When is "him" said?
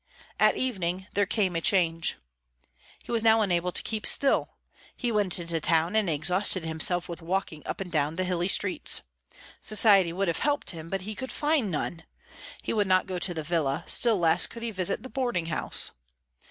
10.71-10.89